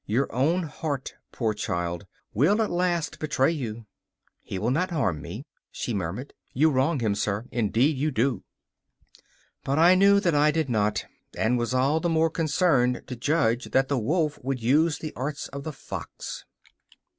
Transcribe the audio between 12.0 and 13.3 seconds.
more concerned to